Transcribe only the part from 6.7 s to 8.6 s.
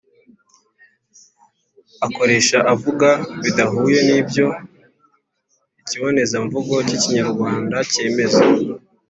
k’Ikinyarwanda kemeza.